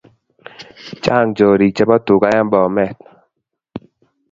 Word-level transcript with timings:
Chang 1.03 1.29
chorik 1.37 1.73
chepo 1.77 1.95
tuka 2.05 2.27
en 2.39 2.47
Bomet 2.51 2.97